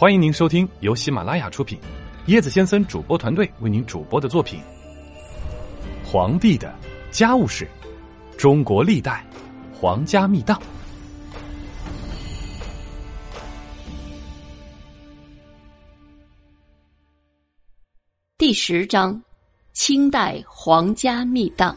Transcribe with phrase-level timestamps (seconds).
[0.00, 1.78] 欢迎您收听由喜马拉雅出品，
[2.28, 4.58] 椰子先生主播团队为您主播的作品
[6.10, 6.74] 《皇帝的
[7.10, 7.68] 家务事：
[8.38, 9.22] 中国历代
[9.78, 10.58] 皇家秘档》
[18.38, 19.22] 第十章：
[19.74, 21.76] 清代皇家秘档。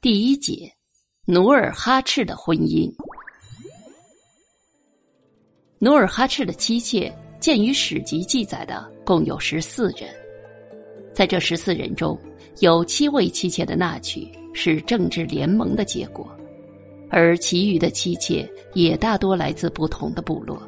[0.00, 0.68] 第一节：
[1.24, 2.92] 努尔哈赤的婚姻。
[5.78, 10.08] 努尔哈赤的妻妾，鉴于史籍记载的共有十四人，
[11.12, 12.18] 在这十四人中，
[12.60, 16.26] 有七位妻妾的纳娶是政治联盟的结果，
[17.10, 20.58] 而其余的妻妾也大多来自不同的部落。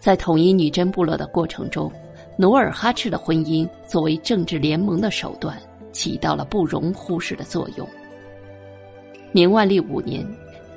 [0.00, 1.88] 在统一女真部落的过程中，
[2.36, 5.56] 努尔哈赤的婚姻作为政治联盟的手段，
[5.92, 7.88] 起到了不容忽视的作用。
[9.30, 10.26] 明万历五年，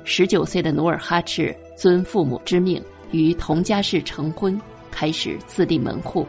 [0.04, 2.80] 十九岁的努尔哈赤遵父母之命。
[3.10, 6.26] 与佟家氏成婚，开始自立门户。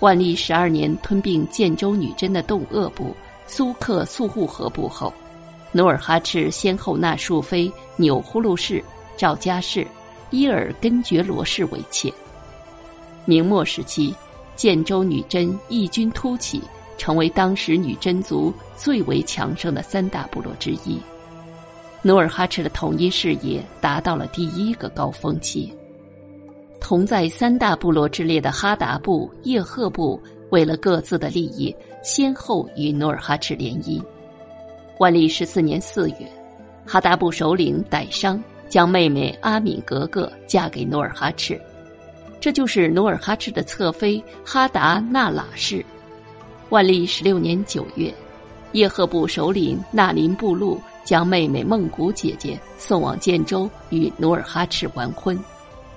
[0.00, 3.14] 万历十二年吞并建州女真的动鄂部、
[3.46, 5.12] 苏克素护河部后，
[5.70, 8.82] 努尔哈赤先后纳庶妃钮祜禄氏、
[9.16, 9.86] 赵家氏、
[10.30, 12.12] 伊尔根觉罗氏为妾。
[13.24, 14.12] 明末时期，
[14.56, 16.60] 建州女真异军突起，
[16.98, 21.00] 成为当时女真族最为强盛的三大部落之一。
[22.04, 25.72] 努尔哈赤的统一事业达到了第一个高峰期。
[26.80, 34.02] 同在三大部落之列的哈达部、叶赫部，为了各自的利益，先后与努尔哈赤联姻。
[34.98, 36.28] 万历十四年四月，
[36.84, 41.60] 哈达部首领傣商将妹妹阿敏格格嫁给努尔哈赤，
[42.40, 45.84] 这就是努尔哈赤的侧妃哈达那喇氏。
[46.70, 48.12] 万历十六年九月，
[48.72, 50.80] 叶赫部首领纳林部路。
[51.04, 55.38] 将妹妹孟古姐姐送往建州与努尔哈赤完婚，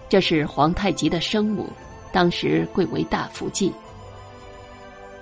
[0.09, 1.67] 这是皇太极的生母，
[2.11, 3.71] 当时贵为大福晋。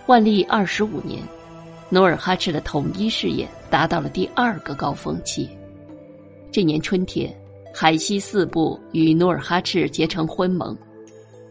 [0.05, 1.21] 万历二十五年，
[1.89, 5.49] 努尔哈赤的统一事业达到了第二个高峰期。
[6.51, 7.33] 这年春天，
[7.73, 10.77] 海西四部与努尔哈赤结成婚盟。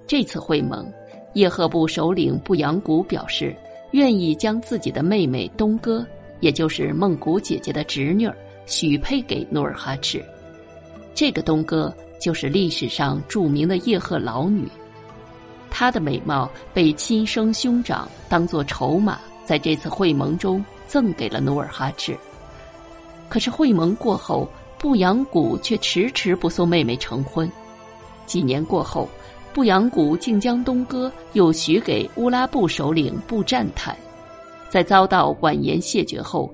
[0.07, 0.91] 这次会盟，
[1.35, 3.57] 叶赫部首领布阳古表示
[3.93, 6.07] 愿意将自己的妹妹东哥。
[6.43, 8.29] 也就是孟古姐姐的侄女
[8.67, 10.23] 许配给努尔哈赤，
[11.15, 14.69] 这个东哥就是历史上著名的叶赫老女，
[15.71, 22.19] 她的美貌被亲生兄长当作筹码，在这次会盟中赠给了努尔哈赤。
[23.29, 24.49] 可是会盟过后，
[24.79, 27.51] 布阳古却迟迟不送妹妹成婚。
[28.27, 29.09] 几年过后，
[29.53, 33.97] 布阳古竟将东哥又许给乌拉部首领布占泰。
[34.73, 36.51] 在遭到婉言谢绝后，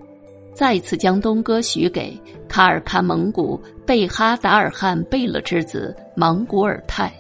[0.53, 7.15] 再次将东哥许给卡尔喀蒙古贝哈达尔汗贝勒之子莽古尔泰，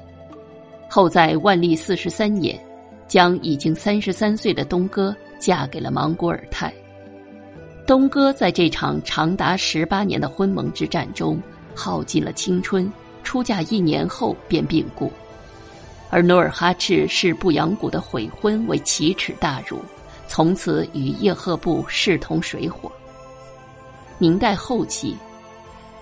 [0.90, 2.58] 后在万历四十三年，
[3.06, 6.74] 将已经三十三岁的东哥嫁给了莽古尔泰。
[7.86, 11.40] 东哥在这场长达十八年的婚盟之战中
[11.76, 12.92] 耗尽了青春，
[13.22, 15.12] 出嫁一年后便病故，
[16.10, 19.78] 而努尔哈赤视布阳古的悔婚为奇耻大辱。
[20.28, 22.92] 从此与叶赫部势同水火。
[24.18, 25.16] 明代后期，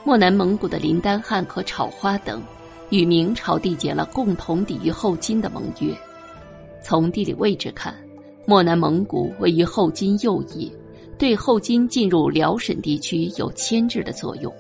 [0.05, 2.43] 漠南蒙古的林丹汗和草花等，
[2.91, 5.97] 与明朝缔结了共同抵御后金的盟约。
[6.83, 7.95] 从地理位置看，
[8.47, 10.71] 漠南蒙古位于后金右翼，
[11.19, 14.53] 对后金进入辽沈地区有牵制的作用。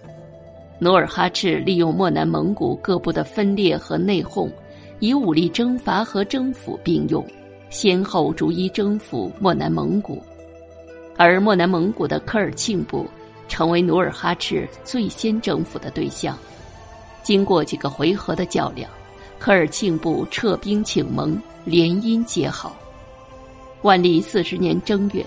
[0.78, 4.50] 努尔哈赤利用漠南蒙古各部的分裂和内讧，
[5.00, 7.24] 以武力征伐和征服并用。
[7.70, 10.22] 先后逐一征服漠南蒙古，
[11.16, 13.06] 而漠南蒙古的科尔沁部
[13.48, 16.36] 成为努尔哈赤最先征服的对象。
[17.22, 18.88] 经过几个回合的较量，
[19.38, 22.76] 科尔沁部撤兵请盟，联姻结好。
[23.82, 25.24] 万历四十年正月，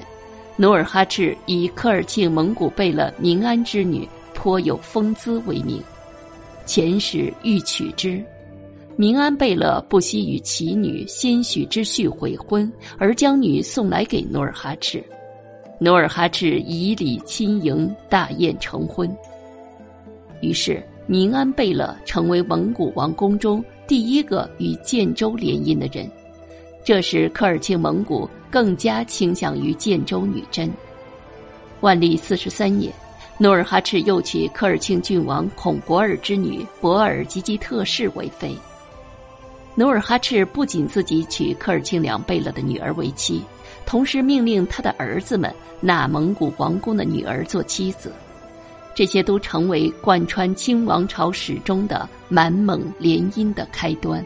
[0.56, 5.84] 努尔哈赤以科尔沁蒙古贝勒明安之女颇有风姿为名，
[6.66, 8.24] 遣使欲娶之。
[9.00, 15.02] 明安贝勒不惜与其女先许之婿悔婚，而将女送来给努尔哈赤。
[15.80, 19.10] 努尔哈赤以礼亲迎，大宴成婚。
[20.42, 26.06] 于是，明安贝勒成为蒙古王宫中第一个与建州联姻的人，
[26.84, 30.70] 这使科尔沁蒙古更加倾向于建州女真。
[31.80, 32.92] 万历四十三年，
[33.38, 38.54] 努尔哈赤又娶科尔沁郡王孔博尔之女博尔吉吉特氏为妃。
[39.80, 43.42] 努尔哈赤不仅自己娶科尔沁两贝勒的女儿为妻，
[43.86, 48.12] 同时命令他的儿子们纳蒙古王公的女儿做妻子。
[48.94, 54.22] 这些都成为贯穿清王朝始终的满蒙联姻的开端。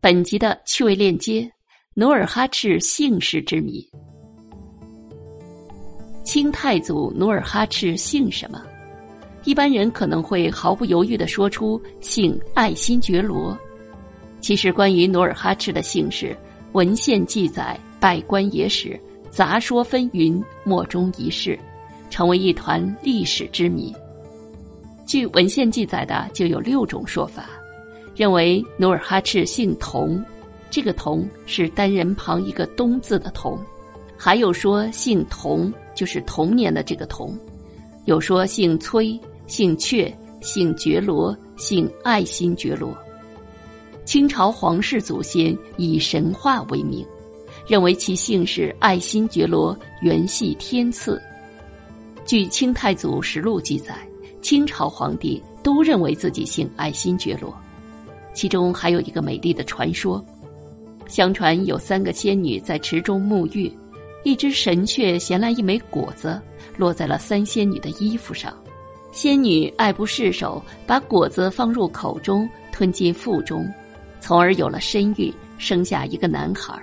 [0.00, 1.48] 本集的趣味链接：
[1.94, 3.88] 努尔哈赤姓氏之谜。
[6.28, 8.62] 清太祖努尔哈赤姓什么？
[9.44, 13.58] 一般人可能会毫不犹豫的说出姓爱新觉罗。
[14.38, 16.36] 其实，关于努尔哈赤的姓氏，
[16.72, 21.58] 文献记载百官野史，杂说纷纭，莫衷一是，
[22.10, 23.90] 成为一团历史之谜。
[25.06, 27.48] 据文献记载的就有六种说法，
[28.14, 30.22] 认为努尔哈赤姓童，
[30.68, 33.58] 这个“童”是单人旁一个“东”字的“童”，
[34.14, 35.72] 还有说姓童。
[35.98, 37.36] 就是童年的这个童，
[38.04, 39.18] 有说姓崔、
[39.48, 42.96] 姓阙、姓觉罗、姓爱新觉罗。
[44.04, 47.04] 清朝皇室祖先以神话为名，
[47.66, 51.20] 认为其姓氏爱新觉罗原系天赐。
[52.24, 53.96] 据《清太祖实录》记载，
[54.40, 57.52] 清朝皇帝都认为自己姓爱新觉罗。
[58.32, 60.24] 其中还有一个美丽的传说，
[61.08, 63.76] 相传有三个仙女在池中沐浴。
[64.24, 66.40] 一只神雀衔来一枚果子，
[66.76, 68.52] 落在了三仙女的衣服上。
[69.12, 73.66] 仙女爱不释手，把果子放入口中，吞进腹中，
[74.20, 76.78] 从而有了身孕，生下一个男孩。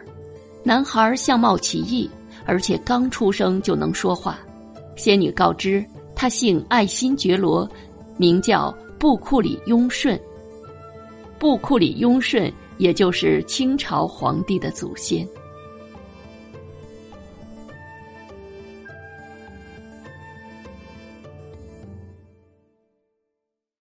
[0.64, 2.10] 男孩相貌奇异，
[2.46, 4.40] 而且刚出生就能说话。
[4.96, 5.86] 仙女告知
[6.16, 7.70] 他姓爱新觉罗，
[8.18, 10.20] 名叫布库里雍顺。
[11.38, 15.28] 布库里雍顺，也就是清朝皇帝的祖先。